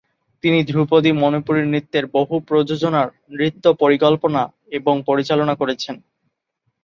[0.43, 3.07] তিনি ধ্রুপদী মণিপুরী নৃত্যের বহু প্রযোজনার,
[3.31, 4.41] নৃত্য পরিকল্পনা
[4.71, 5.95] এবং পরিচালনা করেছেন।